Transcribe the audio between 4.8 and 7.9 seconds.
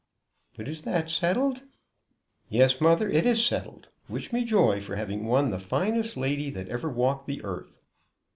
for having won the finest lady that ever walked the earth."